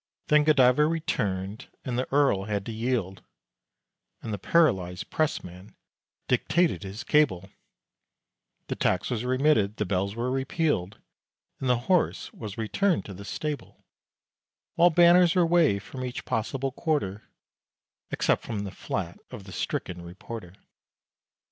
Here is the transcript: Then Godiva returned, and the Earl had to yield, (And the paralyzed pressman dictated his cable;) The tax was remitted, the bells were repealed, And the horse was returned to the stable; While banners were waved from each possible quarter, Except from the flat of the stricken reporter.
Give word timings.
Then 0.29 0.43
Godiva 0.45 0.87
returned, 0.87 1.67
and 1.85 1.95
the 1.95 2.11
Earl 2.11 2.45
had 2.45 2.65
to 2.65 2.71
yield, 2.71 3.21
(And 4.23 4.33
the 4.33 4.39
paralyzed 4.39 5.11
pressman 5.11 5.75
dictated 6.27 6.81
his 6.81 7.03
cable;) 7.03 7.51
The 8.65 8.75
tax 8.75 9.11
was 9.11 9.23
remitted, 9.23 9.75
the 9.77 9.85
bells 9.85 10.15
were 10.15 10.31
repealed, 10.31 10.97
And 11.59 11.69
the 11.69 11.77
horse 11.85 12.33
was 12.33 12.57
returned 12.57 13.05
to 13.05 13.13
the 13.13 13.23
stable; 13.23 13.85
While 14.73 14.89
banners 14.89 15.35
were 15.35 15.45
waved 15.45 15.83
from 15.83 16.03
each 16.03 16.25
possible 16.25 16.71
quarter, 16.71 17.25
Except 18.09 18.41
from 18.41 18.61
the 18.63 18.71
flat 18.71 19.19
of 19.29 19.43
the 19.43 19.51
stricken 19.51 20.01
reporter. 20.01 20.55